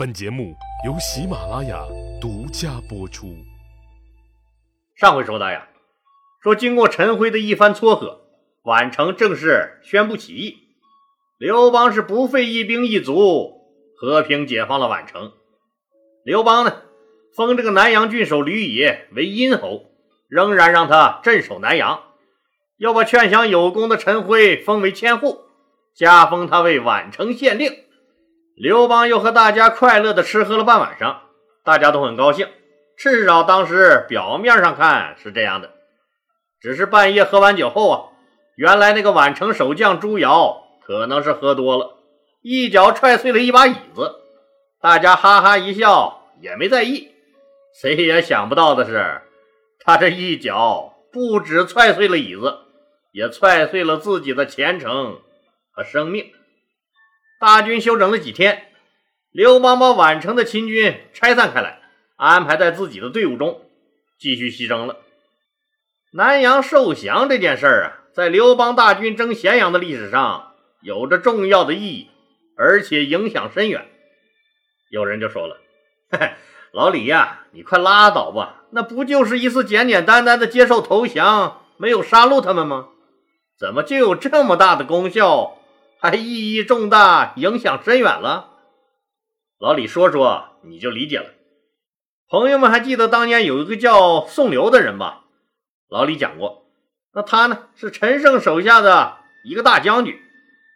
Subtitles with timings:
[0.00, 0.56] 本节目
[0.86, 1.84] 由喜马拉雅
[2.22, 3.36] 独家播出。
[4.96, 5.68] 上回说到呀，
[6.42, 8.22] 说经过陈辉的一番撮合，
[8.64, 10.56] 宛城正式宣布起义，
[11.36, 13.60] 刘邦是不费一兵一卒，
[13.94, 15.32] 和平解放了宛城。
[16.24, 16.80] 刘邦呢，
[17.36, 19.90] 封这个南阳郡守吕野为殷侯，
[20.28, 22.04] 仍然让他镇守南阳，
[22.78, 25.42] 又把劝降有功的陈辉封为千户，
[25.94, 27.70] 加封他为宛城县令。
[28.56, 31.22] 刘邦又和大家快乐的吃喝了半晚上，
[31.64, 32.48] 大家都很高兴，
[32.96, 35.70] 至少当时表面上看是这样的。
[36.60, 38.04] 只是半夜喝完酒后啊，
[38.56, 41.96] 原来那个宛城守将朱瑶可能是喝多了，
[42.42, 44.16] 一脚踹碎了一把椅子，
[44.82, 47.08] 大家哈哈一笑，也没在意。
[47.80, 49.22] 谁也想不到的是，
[49.82, 52.58] 他这一脚不止踹碎了椅子，
[53.12, 55.20] 也踹碎了自己的前程
[55.72, 56.30] 和生命。
[57.40, 58.66] 大军休整了几天，
[59.32, 61.80] 刘邦把宛城的秦军拆散开来，
[62.16, 63.62] 安排在自己的队伍中，
[64.18, 64.98] 继续西征了。
[66.12, 72.10] 南阳受降这件事儿啊，在刘邦大军征咸阳的历史上有着重要的意义，
[72.58, 73.88] 而且影响深远。
[74.90, 75.62] 有人就说了
[76.12, 76.32] ：“嘿 嘿，
[76.72, 82.88] 老李呀，你快拉倒吧，那不就是一次简简单单的接受投降，没有杀戮他们吗？
[83.58, 85.56] 怎么就有这么大的功效？”
[86.02, 88.48] 还意义重大，影响深远了。
[89.58, 91.26] 老李说说，你就理解了。
[92.26, 95.24] 朋友们还记得当年有一个叫宋刘的人吧？
[95.90, 96.64] 老李讲过，
[97.12, 100.18] 那他呢是陈胜手下的一个大将军，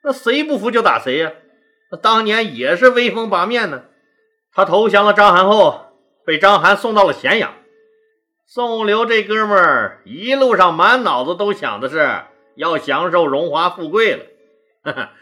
[0.03, 1.33] 那谁不服就打谁呀。
[1.91, 3.85] 那当年也是威风八面呢。
[4.53, 5.87] 他投降了章邯后，
[6.27, 7.55] 被章邯送到了咸阳。
[8.45, 12.25] 宋刘这哥们儿一路上满脑子都想的是
[12.57, 14.27] 要享受荣华富贵了。
[14.85, 15.13] 哈哈，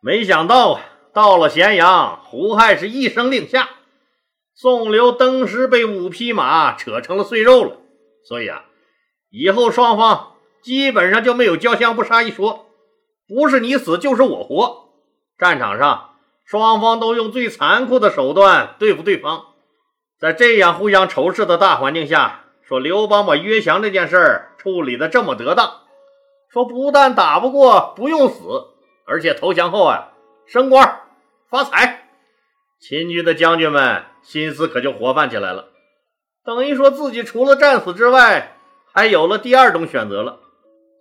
[0.00, 0.80] 没想到啊，
[1.12, 3.68] 到了咸阳，胡亥是一声令下，
[4.54, 7.76] 宋刘登时被五匹马扯成了碎肉了。
[8.24, 8.64] 所以啊，
[9.30, 12.70] 以后双方基本上就没有交相不杀一说，
[13.28, 14.88] 不是你死就是我活。
[15.38, 16.14] 战场上，
[16.46, 19.44] 双方都用最残酷的手段对付对方。
[20.18, 25.80] 在这样互相仇视的大环境下，说刘邦把约降这件事儿处理的这么得当，
[26.50, 28.71] 说不但打不过，不用死。
[29.04, 30.12] 而且投降后啊，
[30.46, 31.00] 升官
[31.48, 32.08] 发财，
[32.80, 35.68] 秦军的将军们心思可就活泛起来了，
[36.44, 38.56] 等于说自己除了战死之外，
[38.92, 40.40] 还有了第二种选择了。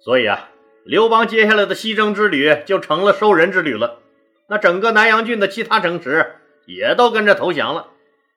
[0.03, 0.49] 所以啊，
[0.83, 3.99] 刘邦接下来的西征之旅就成了收人之旅了。
[4.47, 6.35] 那整个南阳郡的其他城池
[6.65, 7.87] 也都跟着投降了。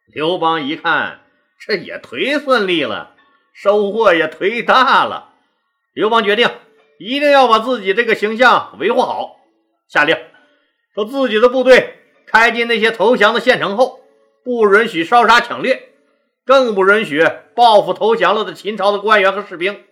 [0.07, 1.21] 刘邦一看，
[1.59, 3.15] 这也忒顺利了，
[3.53, 5.33] 收获也忒大了。
[5.93, 6.49] 刘邦决定
[6.99, 9.41] 一定要把自己这个形象维护好。
[9.89, 10.17] 下令
[10.95, 14.01] 说：“自己的部队开进那些投降的县城后，
[14.45, 15.91] 不允许烧杀抢掠，
[16.45, 17.25] 更不允许
[17.55, 19.85] 报复投降了的秦朝的官员和士兵。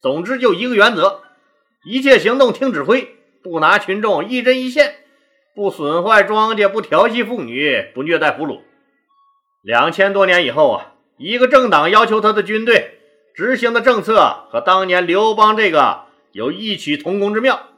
[0.00, 1.22] 总之，就一个原则：
[1.84, 4.96] 一切行动听指挥，不拿群众一针一线，
[5.54, 8.60] 不损坏庄稼，不调戏妇女，不虐待俘虏。
[9.62, 12.98] 两千多年以后啊，一个政党要求他的军队
[13.34, 17.68] 执行的政策和当年刘邦这个有异曲同工之妙。”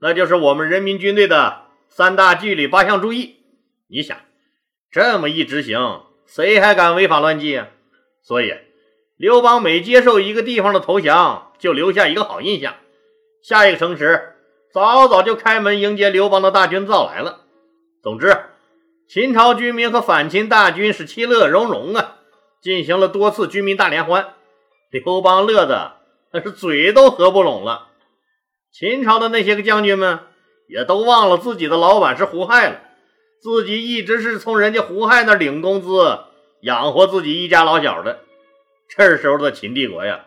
[0.00, 3.36] 那就是我们人民军队的三大纪律八项注意。
[3.88, 4.18] 你想，
[4.90, 7.68] 这么一执行，谁还敢违法乱纪啊？
[8.22, 8.54] 所以，
[9.16, 12.74] 刘邦每接受一个地方的投降，就留下一个好印象，
[13.42, 14.34] 下一个城池
[14.72, 17.40] 早早就开门迎接刘邦的大军到来了。
[18.02, 18.36] 总之，
[19.08, 22.18] 秦朝军民和反秦大军是其乐融融啊，
[22.60, 24.34] 进行了多次军民大联欢，
[24.90, 25.96] 刘邦乐的
[26.30, 27.87] 那是嘴都合不拢了。
[28.72, 30.20] 秦朝的那些个将军们
[30.68, 32.80] 也都忘了自己的老板是胡亥了，
[33.40, 36.20] 自己一直是从人家胡亥那领工资
[36.62, 38.20] 养活自己一家老小的。
[38.88, 40.26] 这时候的秦帝国呀，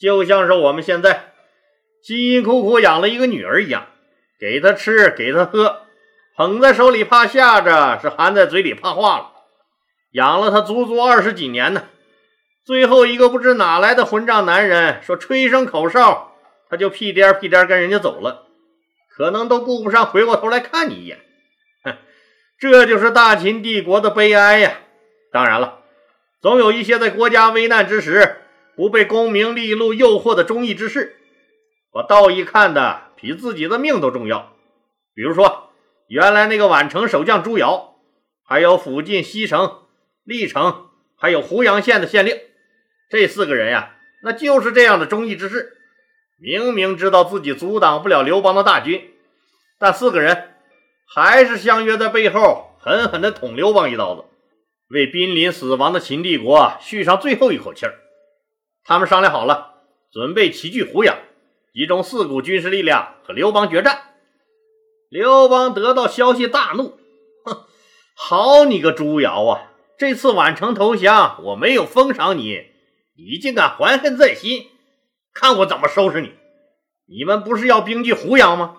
[0.00, 1.32] 就像是我们现在
[2.02, 3.86] 辛辛苦苦养了一个女儿一样，
[4.40, 5.82] 给她吃，给她喝，
[6.36, 9.32] 捧在手里怕吓着，是含在嘴里怕化了，
[10.12, 11.84] 养了她足足二十几年呢。
[12.64, 16.27] 最后一个不知哪来的混账男人说吹一声口哨。
[16.70, 18.46] 他就屁颠屁颠跟人家走了，
[19.08, 21.20] 可能都顾不上回过头来看你一眼。
[21.84, 21.96] 哼，
[22.58, 24.80] 这就是大秦帝国的悲哀呀！
[25.32, 25.80] 当然了，
[26.40, 28.42] 总有一些在国家危难之时
[28.76, 31.16] 不被功名利禄诱惑的忠义之士，
[31.92, 34.54] 把道义看得比自己的命都重要。
[35.14, 35.70] 比如说，
[36.06, 37.96] 原来那个宛城守将朱瑶，
[38.44, 39.82] 还有附近西城、
[40.24, 42.38] 历城，还有胡阳县的县令，
[43.10, 45.77] 这四个人呀，那就是这样的忠义之士。
[46.40, 49.12] 明明知道自己阻挡不了刘邦的大军，
[49.78, 50.54] 但四个人
[51.06, 54.24] 还是相约在背后狠狠地捅刘邦一刀子，
[54.88, 57.94] 为濒临死亡的秦帝国续上最后一口气儿。
[58.84, 59.74] 他们商量好了，
[60.12, 61.18] 准备齐聚胡杨，
[61.74, 64.02] 集中四股军事力量和刘邦决战。
[65.10, 66.98] 刘邦得到消息大怒，
[67.44, 67.64] 哼，
[68.14, 69.72] 好你个朱瑶啊！
[69.98, 72.62] 这次宛城投降，我没有封赏你，
[73.16, 74.68] 你竟敢怀恨在心，
[75.40, 76.34] 看我怎么收拾你！
[77.06, 78.78] 你们不是要兵据胡杨吗？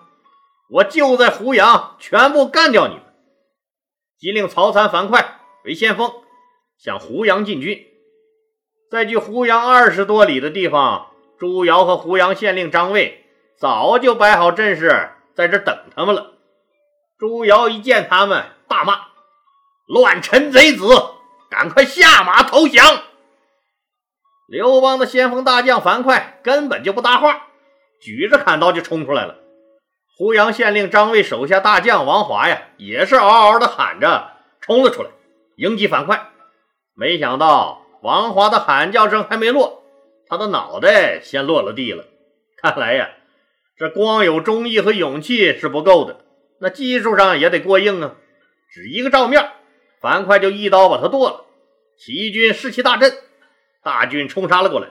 [0.68, 3.02] 我就在胡杨全部干掉你们！
[4.18, 5.24] 即令曹参、樊哙
[5.64, 6.12] 为先锋，
[6.76, 7.86] 向胡杨进军。
[8.90, 11.06] 在距胡杨二十多里的地方，
[11.38, 13.24] 朱瑶和胡杨县令张卫
[13.58, 16.34] 早就摆好阵势，在这等他们了。
[17.18, 19.00] 朱瑶一见他们，大骂。
[19.86, 20.84] 乱臣贼子，
[21.50, 23.02] 赶快下马投降！
[24.50, 27.46] 刘邦的先锋大将樊哙根本就不搭话，
[28.00, 29.36] 举着砍刀就冲出来了。
[30.18, 35.10] 胡杨县令张卫手下大将王华呀，也是嗷嗷的喊着冲了出来，
[35.54, 36.30] 迎击樊哙。
[36.96, 39.84] 没想到王华的喊叫声还没落，
[40.26, 42.06] 他的脑袋先落了地了。
[42.60, 43.08] 看来呀，
[43.78, 46.24] 这光有忠义和勇气是不够的，
[46.60, 48.16] 那技术上也得过硬啊！
[48.68, 49.48] 只一个照面。
[50.00, 51.44] 樊哙就一刀把他剁了，
[51.96, 53.14] 起义军士气大振，
[53.82, 54.88] 大军冲杀了过来。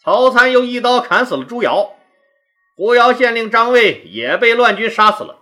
[0.00, 1.96] 曹参又一刀砍死了朱瑶，
[2.76, 5.38] 胡瑶县令张卫也被乱军杀死了。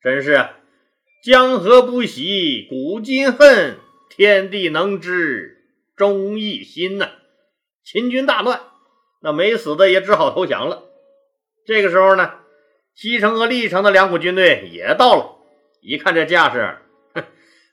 [0.00, 0.48] 真是
[1.24, 3.78] 江河不息，古今恨，
[4.08, 5.64] 天地能知
[5.96, 7.10] 忠义心呐！
[7.84, 8.60] 秦军大乱，
[9.20, 10.84] 那没死的也只好投降了。
[11.66, 12.34] 这个时候呢，
[12.94, 15.36] 西城和历城的两股军队也到了，
[15.82, 16.78] 一看这架势。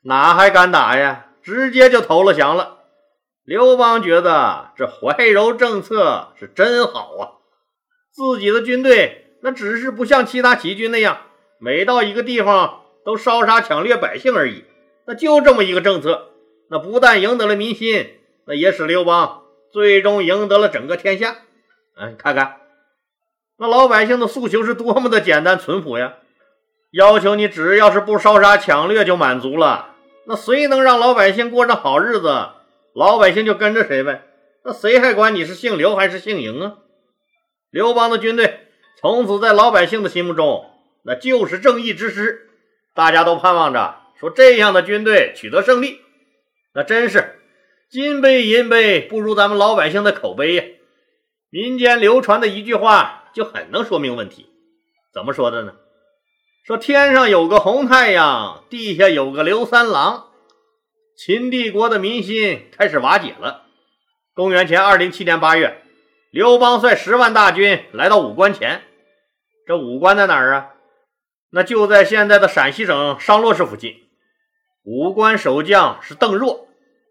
[0.02, 1.28] 哪还敢打呀？
[1.44, 2.77] 直接就投了降了。
[3.48, 7.40] 刘邦觉得这怀柔政策是真好啊！
[8.12, 11.22] 自己的军队那只是不像其他起义军那样，
[11.58, 14.66] 每到一个地方都烧杀抢掠百姓而已。
[15.06, 16.32] 那就这么一个政策，
[16.70, 21.38] 那不但赢得了民心，那也使刘邦最终赢得了整个天下。
[21.96, 22.58] 哎，看看
[23.58, 26.16] 那老百姓的诉求是多么的简单淳朴呀！
[26.92, 29.94] 要求你只要是不烧杀抢掠就满足了。
[30.26, 32.50] 那谁能让老百姓过上好日子，
[32.98, 34.24] 老百姓就跟着谁呗。
[34.64, 36.78] 那谁还管你是姓刘还是姓嬴啊？
[37.70, 38.68] 刘邦的军队
[39.00, 40.66] 从此在老百姓的心目中，
[41.04, 42.50] 那就是正义之师。
[42.96, 46.02] 大家都盼望着说这样的军队取得胜利。
[46.74, 47.40] 那真是
[47.92, 50.64] 金杯银杯不如咱们老百姓的口碑呀。
[51.52, 54.48] 民间流传的一句话就很能说明问题。
[55.14, 55.74] 怎么说的呢？
[56.66, 60.27] 说天上有个红太阳，地下有个刘三郎。
[61.18, 63.64] 秦帝国的民心开始瓦解了。
[64.36, 65.82] 公元前二零七年八月，
[66.30, 68.84] 刘邦率十万大军来到武关前。
[69.66, 70.76] 这武关在哪儿啊？
[71.50, 73.96] 那就在现在的陕西省商洛市附近。
[74.84, 76.68] 武关守将是邓若，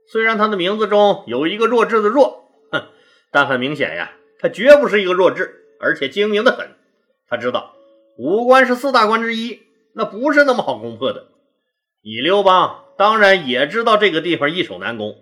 [0.06, 2.86] 虽然他的名字中有一个弱智的弱，哼，
[3.32, 6.76] 但很明显呀，他绝不是一个弱智，而且精明的很。
[7.28, 7.74] 他知道。
[8.16, 9.62] 武关是四大关之一，
[9.94, 11.26] 那不是那么好攻破的。
[12.02, 15.16] 你刘邦当然也知道这个地方易守难攻。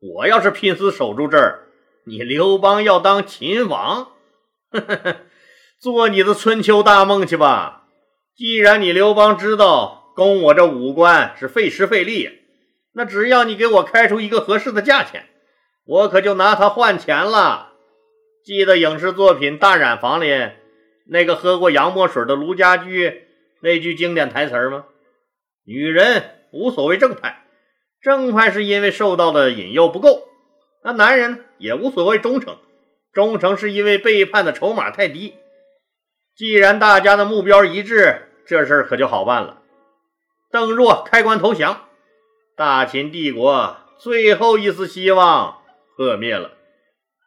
[0.00, 1.66] 我要是拼死守住这儿，
[2.04, 4.12] 你刘邦要当秦王，
[5.80, 7.88] 做你的春秋大梦去吧。
[8.36, 12.30] 既然你刘邦知道攻我这武关是费时费力，
[12.92, 15.26] 那只要你给我开出一个合适的价钱，
[15.86, 17.72] 我可就拿它换钱了。
[18.44, 20.52] 记得影视作品《大染坊》里。
[21.08, 23.26] 那个喝过洋墨水的卢家驹
[23.60, 24.86] 那句经典台词吗？
[25.64, 27.44] 女人无所谓正派，
[28.00, 30.28] 正派是因为受到的引诱不够；
[30.82, 32.56] 那男人也无所谓忠诚，
[33.12, 35.34] 忠诚是因为背叛的筹码太低。
[36.34, 39.62] 既然大家的目标一致，这事儿可就好办了。
[40.50, 41.88] 邓若开关投降，
[42.56, 45.62] 大秦帝国最后一丝希望
[45.96, 46.52] 破灭了。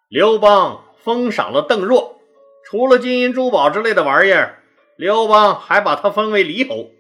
[0.09, 2.19] 刘邦封赏了邓若。
[2.65, 4.61] 除了金银珠宝之类的玩意儿，
[4.95, 6.91] 刘邦还把他封为黎侯。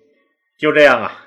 [0.59, 1.25] 就这样啊，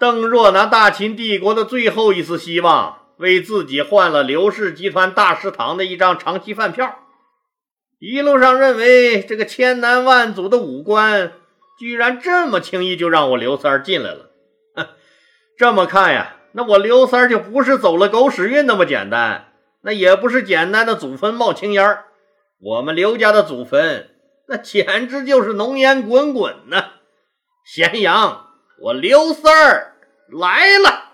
[0.00, 7.00] 邓若拿大秦帝国的最后一丝希望，为自己换了刘氏集团大食堂的一张长期饭票。
[7.98, 11.32] 一路上认为这个千难万阻的五官，
[11.78, 14.30] 居然这么轻易就让我刘三进来了。
[14.74, 14.86] 哼，
[15.58, 19.52] 这么看呀，那我刘三儿就不是走了狗屎运那么简单，
[19.82, 22.06] 那也不是简单的祖坟冒青烟儿。
[22.58, 24.08] 我们刘家的祖坟，
[24.48, 26.84] 那简直就是浓烟滚滚呐！
[27.66, 28.46] 咸阳，
[28.80, 29.89] 我刘三儿
[30.32, 31.10] 来了。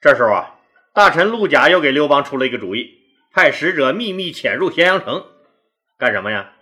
[0.00, 0.54] 这时候啊，
[0.94, 2.98] 大臣陆贾又给刘邦出了一个主意，
[3.32, 5.26] 派使者秘密潜入咸阳城，
[5.98, 6.52] 干什么呀？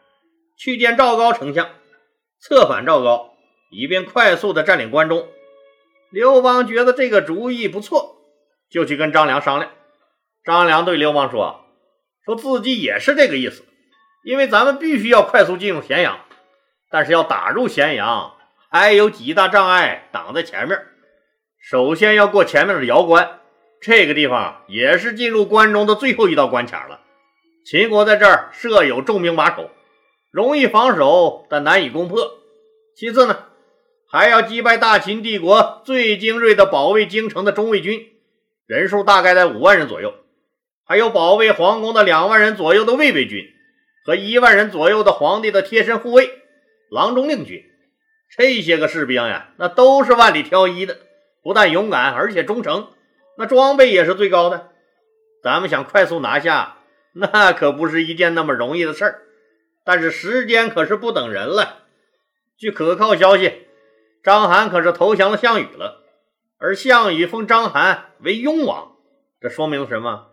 [0.57, 1.69] 去见赵高丞相，
[2.41, 3.35] 策反赵高，
[3.71, 5.29] 以便快速的占领关中。
[6.11, 8.19] 刘邦觉得这个主意不错，
[8.71, 9.73] 就去跟张良商量。
[10.45, 11.65] 张良对刘邦说
[12.25, 13.65] ：“说自己也是这个意思，
[14.23, 16.21] 因为咱们必须要快速进入咸阳，
[16.89, 18.37] 但是要打入咸阳，
[18.71, 20.81] 还有几大障碍挡在前面。
[21.67, 23.41] 首先要过前面的瑶关，
[23.81, 27.01] 这个地方也是进入关中的最后一道关卡了。
[27.65, 29.71] 秦国在这儿设有重兵把守，
[30.31, 32.35] 容易防守，但难以攻破。
[32.95, 33.47] 其次呢？”
[34.07, 38.13] 还要击败大秦帝国最精锐的保卫京城的中卫军，
[38.67, 40.15] 人数大概在五万人左右，
[40.85, 43.43] 还有保卫皇宫的两万人左右的卫卫军
[44.05, 46.31] 和一万人左右的皇帝的贴身护卫
[46.91, 47.65] 郎中令军。
[48.37, 50.99] 这些个士兵呀，那都是万里挑一的，
[51.45, 52.89] 不但勇敢，而且忠诚，
[53.39, 54.71] 那装备也是最高的。
[55.43, 56.79] 咱们想快速拿下，
[57.13, 59.23] 那可不是一件那么容易的事儿。
[59.85, 61.85] 但是时间可是不等人了。
[62.59, 63.61] 据可靠消息。
[64.23, 66.03] 章邯可是投降了项羽了，
[66.59, 68.93] 而项羽封章邯为雍王，
[69.39, 70.29] 这说明什么？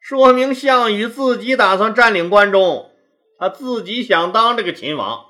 [0.00, 2.90] 说明项羽自己打算占领关中，
[3.38, 5.26] 他自己想当这个秦王，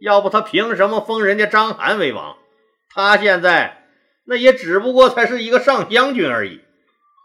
[0.00, 2.36] 要不他凭什么封人家章邯为王？
[2.90, 3.77] 他现在
[4.30, 6.60] 那也只不过才是一个上将军而已，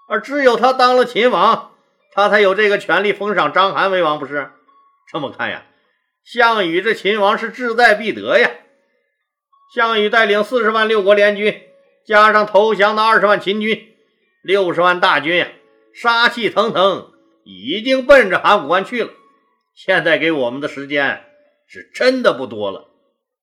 [0.07, 1.74] 而只有他当了秦王，
[2.13, 4.51] 他才有这个权利封赏章邯为王，不是？
[5.12, 5.65] 这么看呀，
[6.24, 8.50] 项羽这秦王是志在必得呀。
[9.75, 11.63] 项羽带领四十万六国联军，
[12.05, 13.93] 加上投降的二十万秦军，
[14.41, 15.50] 六十万大军呀，
[15.93, 17.12] 杀气腾腾，
[17.43, 19.10] 已经奔着函谷关去了。
[19.75, 21.25] 现在给我们的时间
[21.67, 22.88] 是真的不多了。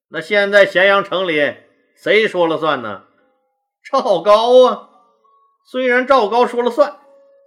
[0.09, 1.57] 那现在咸阳城里
[1.95, 3.03] 谁说了算呢？
[3.89, 4.89] 赵高啊！
[5.71, 6.99] 虽然赵高说了算，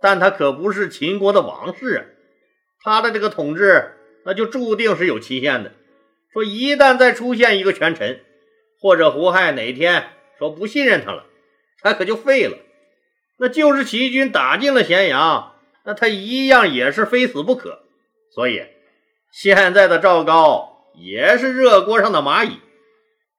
[0.01, 2.01] 但他可不是秦国的王室啊，
[2.81, 5.73] 他的这个统治那就注定是有期限的。
[6.31, 8.21] 说一旦再出现一个权臣，
[8.81, 10.09] 或者胡亥哪天
[10.39, 11.25] 说不信任他了，
[11.81, 12.57] 他可就废了。
[13.37, 17.83] 那就是齐军打进了咸阳，那他一样也是非死不可。
[18.33, 18.63] 所以
[19.31, 22.59] 现在的赵高也是热锅上的蚂蚁。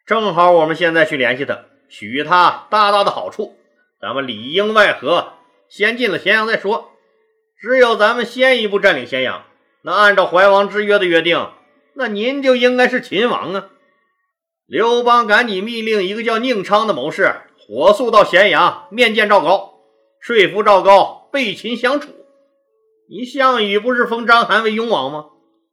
[0.07, 1.65] 正好我们现在去联系他，
[1.97, 3.57] 许他大大的好处。
[4.01, 5.35] 咱们里应外合，
[5.69, 6.91] 先进了咸阳再说。
[7.57, 9.45] 只有咱们先一步占领咸阳，
[9.83, 11.51] 那按照怀王之约的约定，
[11.95, 13.69] 那您就应该是秦王啊。
[14.67, 19.75] 刘邦赶紧密令一个叫宁昌的谋士，火速到咸阳面见赵高，
[20.19, 22.09] 说服赵高背秦相处。
[23.09, 25.27] 你项羽不是封章邯为雍王吗？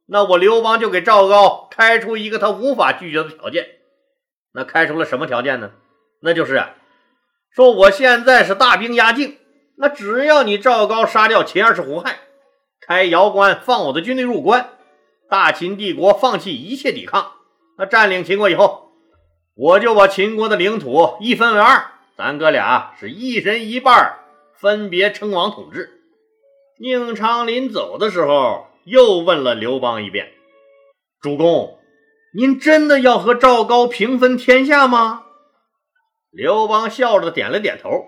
[0.06, 3.66] 那我刘邦就给赵高开出一个他无法拒绝的条件。
[4.52, 5.72] 那开出了什么条件呢？
[6.24, 6.64] 那就是
[7.50, 9.36] 说我现在是大兵压境，
[9.76, 12.20] 那只要你赵高杀掉秦二世胡亥，
[12.80, 14.70] 开瑶关放我的军队入关，
[15.28, 17.32] 大秦帝国放弃一切抵抗。
[17.76, 18.92] 那占领秦国以后，
[19.56, 24.18] 我就把秦国的领土一分为二，咱哥俩是一人一半，
[24.54, 25.98] 分别称王统治。
[26.78, 30.28] 宁昌临走的时候，又问了刘邦一遍
[31.20, 31.78] ：“主公，
[32.34, 35.24] 您真的要和赵高平分天下吗？”
[36.32, 38.06] 刘邦笑着点了点头，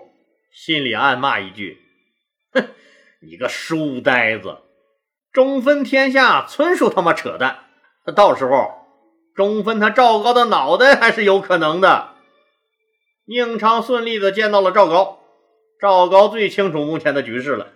[0.51, 1.77] 心里暗骂一句
[2.51, 2.69] ：“哼，
[3.21, 4.57] 你个书呆子，
[5.31, 7.65] 中分天下纯属他妈扯淡！
[8.15, 8.81] 到时候……”
[9.35, 12.13] 中分他赵高的脑袋还是有可能的。
[13.25, 15.19] 宁昌顺利的见到了赵高，
[15.77, 17.73] 赵高最清楚目前的局势了，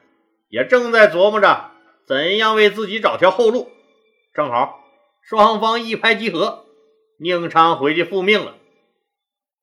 [0.47, 1.71] 也正在琢磨着
[2.07, 3.69] 怎样为自己找条后路。
[4.33, 4.79] 正好
[5.21, 6.65] 双方一拍即合，
[7.19, 8.55] 宁昌回去复命了，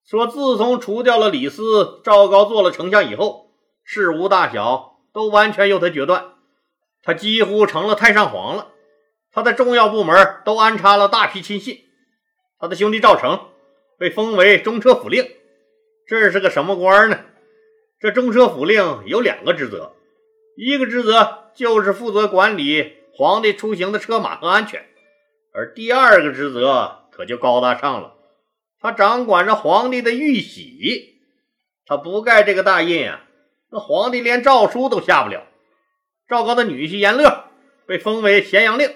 [0.07, 3.51] 说自从除掉了李斯，赵高做了丞相以后，
[3.83, 6.35] 事无大小都完全由他决断，
[7.03, 8.69] 他几乎成了太上皇了。
[9.33, 11.81] 他在重要部门都安插了大批亲信。
[12.61, 13.49] 他的兄弟赵成
[13.99, 15.29] 被封为中车府令，
[16.07, 17.19] 这是个什么官呢？
[17.99, 19.93] 这中车府令有两个职责，
[20.57, 24.87] 一个职责就是负责管理皇帝出行的车马和安全，
[25.53, 28.15] 而第二个职责可就高大上了，
[28.87, 31.19] 他掌管着皇帝的玉玺。
[31.87, 33.25] 他不盖这个大印啊，
[33.73, 35.45] 那皇帝连诏书都下不了。
[36.29, 37.47] 赵高的女婿阎乐
[37.87, 38.95] 被封为咸阳令，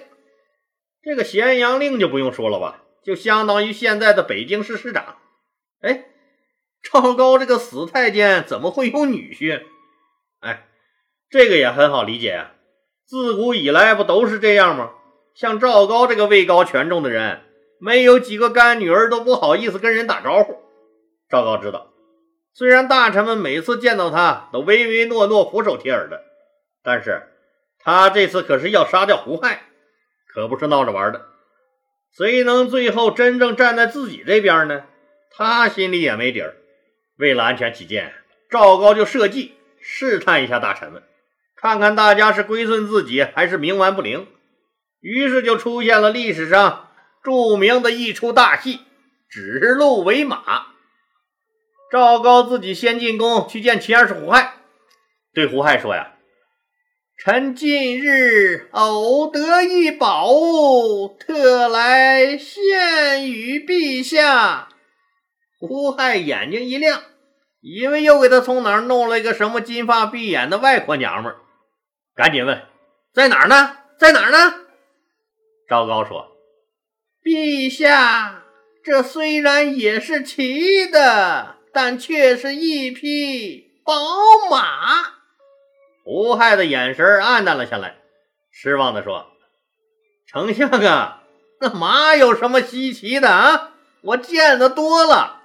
[1.01, 2.83] 这个咸阳令就不用说了吧。
[3.03, 5.17] 就相当于现在的北京市市长。
[5.81, 6.05] 哎，
[6.81, 9.61] 赵高这个死太监怎么会有女婿？
[10.39, 10.67] 哎，
[11.29, 12.53] 这个也很好理解啊。
[13.05, 14.91] 自古以来不都是这样吗？
[15.35, 17.41] 像赵高这个位高权重的人，
[17.83, 20.55] 没有几个干女儿都不好意思跟人打招呼。
[21.27, 21.91] 赵高知道，
[22.53, 26.21] 虽然大臣们每次见到他都唯唯诺诺、俯首帖耳的，
[26.83, 27.23] 但是
[27.79, 29.63] 他这次可是要杀掉胡亥，
[30.31, 31.25] 可不是闹着玩的。
[32.15, 34.83] 谁能最后真正站在自己这边呢？
[35.31, 36.57] 他心里也没底儿。
[37.17, 38.13] 为了安全起见，
[38.49, 41.01] 赵高就设计试探一下大臣们，
[41.55, 44.27] 看看大家是归顺自己还是冥顽不灵。
[44.99, 46.90] 于是就出现了历史上
[47.23, 48.81] 著名的一出大戏——
[49.29, 50.67] 指鹿为马。
[51.91, 54.55] 赵高自己先进宫去见秦二世胡亥，
[55.33, 56.13] 对胡亥说：“呀，
[57.17, 64.69] 臣近日偶得一宝物，特来献与陛下。”
[65.59, 67.03] 胡亥眼睛一亮。
[67.63, 71.37] 以为又给他从哪儿弄了一个什么金发碧眼的外国娘们儿，
[72.15, 72.59] 赶紧问
[73.13, 73.77] 在哪儿呢？
[73.99, 74.65] 在哪儿呢？
[75.69, 76.25] 赵高说
[77.23, 78.43] ：“陛下，
[78.83, 83.93] 这虽然也是骑的，但却是一匹宝
[84.49, 85.19] 马。”
[86.03, 87.97] 胡亥的眼神暗淡了下来，
[88.51, 89.27] 失望地说
[90.27, 91.21] ：“丞相啊，
[91.59, 93.71] 那马有什么稀奇的啊？
[94.01, 95.41] 我见得多了。”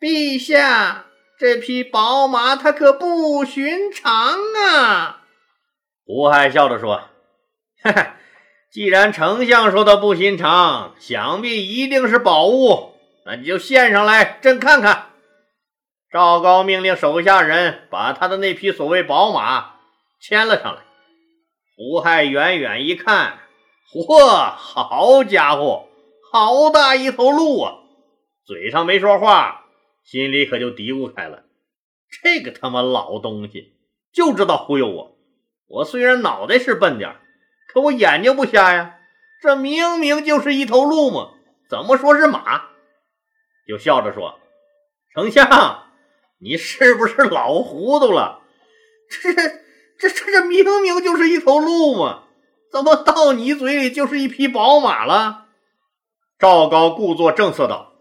[0.00, 1.06] 陛下，
[1.38, 4.34] 这匹宝马它可不寻常
[4.66, 5.22] 啊！
[6.04, 7.08] 胡亥笑着说
[7.82, 8.06] ：“嘿嘿，
[8.76, 12.92] 既然丞相说的不寻常，想必一定是宝物。
[13.24, 15.12] 那你就献上来，朕看看。”
[16.12, 19.76] 赵高命令手下人把他的那匹所谓宝马
[20.20, 20.82] 牵了上来。
[21.74, 23.38] 胡亥远远一看，
[23.94, 25.88] 嚯，好家伙，
[26.30, 27.76] 好大一头鹿啊！
[28.44, 29.64] 嘴上没说话。
[30.04, 31.44] 心里可就嘀咕开了
[32.22, 33.72] ：“这个他妈老东西
[34.12, 35.16] 就知道忽悠我！
[35.66, 37.16] 我虽然脑袋是笨点
[37.66, 38.94] 可我眼睛不瞎呀！
[39.42, 41.30] 这明明就是一头鹿嘛，
[41.68, 42.62] 怎么说是马？”
[43.68, 44.38] 就笑着说
[45.14, 45.84] ：“丞相，
[46.38, 48.40] 你是不是老糊涂了？
[49.10, 52.24] 这、这、这、这明明就是一头鹿嘛，
[52.72, 55.46] 怎么到你嘴里就是一匹宝马了？”
[56.38, 57.92] 赵高故作正色道。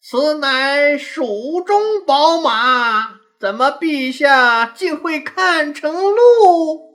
[0.00, 6.85] 此乃蜀中宝马，怎么陛下竟会看成鹿？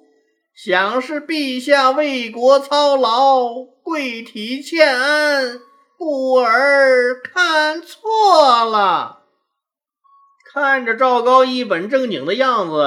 [0.64, 5.60] 想是陛下为国操劳，贵体欠安，
[5.98, 9.24] 故而看错了。
[10.54, 12.78] 看着赵高一本正经的样子，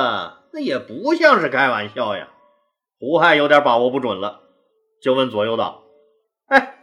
[0.53, 2.29] 那也不像是开玩笑呀。
[3.01, 4.43] 胡亥有点把握不准了，
[5.03, 5.83] 就问左右道
[6.47, 6.79] ：“哎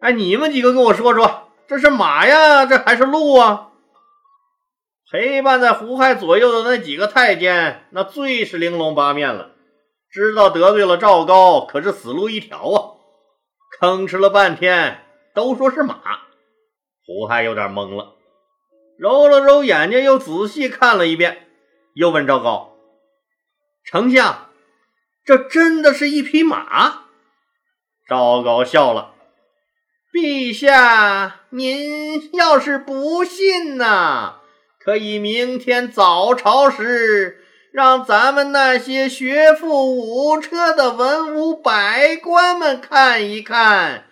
[0.00, 3.72] 哎，你们几个跟我说说。”这是马呀，这还是鹿啊？
[5.12, 9.50] 陪伴在胡亥左右的那几个太监，那最是玲珑八面了，
[10.12, 12.98] 知道得罪了赵高，可是死路一条啊！
[13.80, 16.00] 吭哧了半天，都说是马。
[17.06, 18.16] 胡亥有点懵了，
[18.98, 21.48] 揉了揉眼睛，又仔细看了一遍，
[21.94, 22.76] 又问赵高
[23.86, 24.48] ：“丞相，
[25.24, 27.04] 这真的是一匹马？”
[28.08, 29.14] 赵高笑了。
[30.12, 34.40] 陛下，您要是不信呐，
[34.80, 44.04] 可以明天早朝时让咱们那些学富五车的文武百官们看一看，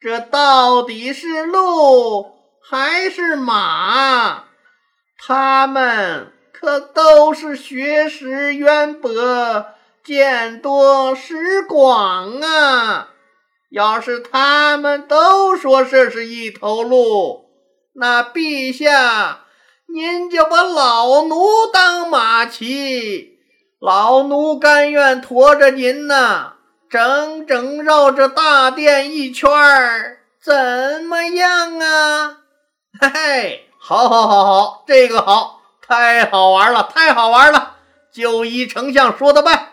[0.00, 4.44] 这到底是鹿还是马？
[5.18, 9.66] 他们可都是学识渊博、
[10.04, 13.10] 见多识广啊！
[13.70, 17.46] 要是他们都说这是一头鹿，
[17.94, 19.40] 那陛下
[19.92, 23.38] 您就把老奴当马骑，
[23.80, 26.52] 老奴甘愿驮着您呐，
[26.88, 32.38] 整整绕着大殿一圈儿，怎么样啊？
[33.00, 37.76] 嘿嘿，好，好，好，好，这个好，太好玩了，太好玩了，
[38.12, 39.68] 就依丞相说的办。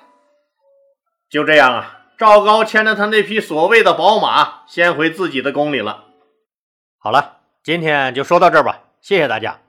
[1.30, 1.94] 就这样啊。
[2.18, 6.06] 赵高牵着他那匹所谓的宝马，先回自己的宫里了。
[6.98, 9.60] 好了，今天就说到这儿吧，谢谢大家。